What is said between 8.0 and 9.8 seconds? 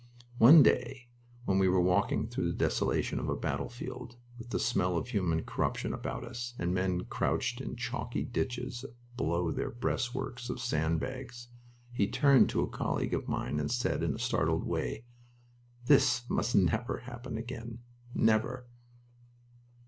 ditches below their